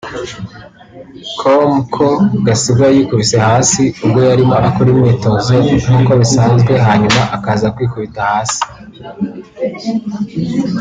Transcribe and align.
com 1.41 1.71
ko 1.95 2.05
Gasigwa 2.45 2.87
yikubise 2.95 3.37
hasi 3.47 3.83
ubwo 4.03 4.19
yarimo 4.29 4.55
akora 4.67 4.87
imyitozo 4.93 5.51
nk’ 5.61 5.87
uko 5.99 6.11
bisanzwe 6.21 6.73
hanyuma 6.87 7.21
akaza 7.35 7.67
kwikubita 7.75 8.19
hasi 8.31 8.59